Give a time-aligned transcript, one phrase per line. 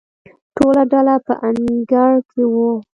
[0.55, 2.71] ټوله ډله په انګړ کې وه.